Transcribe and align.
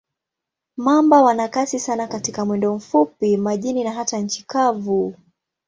Mamba 0.77 1.21
wana 1.21 1.47
kasi 1.47 1.79
sana 1.79 2.07
katika 2.07 2.45
mwendo 2.45 2.75
mfupi, 2.75 3.37
majini 3.37 3.83
na 3.83 3.91
hata 3.91 4.17
nchi 4.17 4.43
kavu. 4.47 5.15